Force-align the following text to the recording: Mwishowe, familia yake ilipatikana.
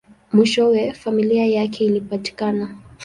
Mwishowe, 0.33 0.93
familia 0.93 1.45
yake 1.45 1.85
ilipatikana. 1.85 2.75